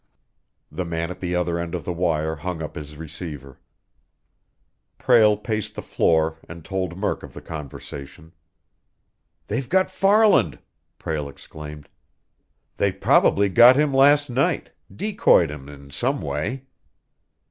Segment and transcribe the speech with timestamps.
[0.71, 3.59] The man at the other end of the wire hung up his receiver.
[4.97, 8.33] Prale paced the floor and told Murk of the conversation.
[9.45, 10.57] "They've got Farland!"
[10.97, 11.87] Prale exclaimed.
[12.77, 16.65] "They probably got him last night, decoyed him in some way.